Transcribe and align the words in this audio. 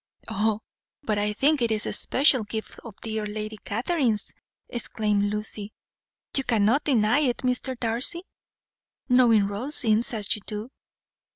"Oh, 0.27 0.61
but 1.03 1.19
I 1.19 1.33
think 1.33 1.61
it 1.61 1.69
is 1.71 1.85
a 1.85 1.93
special 1.93 2.43
gift 2.43 2.79
of 2.83 2.95
dear 3.01 3.23
Lady 3.23 3.57
Catherine's," 3.63 4.33
exclaimed 4.67 5.25
Lucy. 5.25 5.73
"You 6.35 6.43
cannot 6.43 6.85
deny 6.85 7.19
it, 7.19 7.37
Mr. 7.43 7.79
Darcy, 7.79 8.23
knowing 9.09 9.45
Rosings 9.45 10.11
as 10.15 10.35
you 10.35 10.41
do. 10.47 10.71